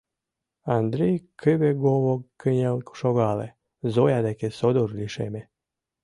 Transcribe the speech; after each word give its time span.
—Андрий 0.77 1.17
кыве-гово 1.41 2.15
кынел 2.41 2.77
шогале, 2.99 3.47
Зоя 3.93 4.19
деке 4.27 4.47
содор 4.59 4.89
лишеме. 4.99 5.41